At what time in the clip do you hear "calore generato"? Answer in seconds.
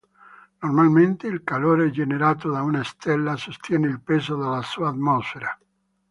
1.43-2.49